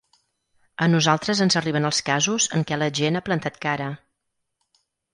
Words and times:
A 0.85 0.87
nosaltres 0.93 1.43
ens 1.45 1.59
arriben 1.61 1.87
els 1.91 2.01
casos 2.09 2.49
en 2.59 2.67
què 2.73 2.81
la 2.83 2.91
gent 3.03 3.23
ha 3.23 3.25
plantat 3.31 3.63
cara. 3.71 3.95